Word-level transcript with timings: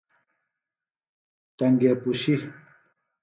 ٹنیگے 1.57 1.91
پُشیۡ۔ 2.01 2.39